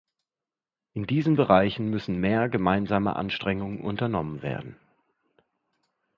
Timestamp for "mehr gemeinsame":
2.19-3.15